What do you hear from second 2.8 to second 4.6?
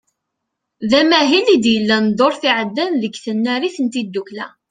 deg tnarit n tiddukla.